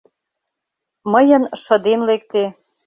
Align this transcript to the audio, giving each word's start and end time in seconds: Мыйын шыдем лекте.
Мыйын 1.11 1.43
шыдем 1.61 2.01
лекте. 2.09 2.43